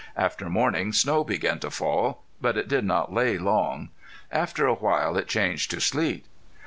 [0.17, 2.23] After morning snow began to fall.
[2.41, 3.89] But it did not lay long.
[4.31, 6.25] After a while it changed to sleet.